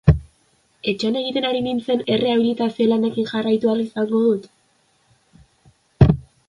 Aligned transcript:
Etxean 0.91 1.17
egiten 1.19 1.45
ari 1.49 1.61
nintzen 1.67 2.01
errehabilitazio 2.15 2.89
lanekin 2.93 3.29
jarraitu 3.33 3.71
ahal 3.71 3.87
izango 3.87 4.27
dut? 4.27 4.53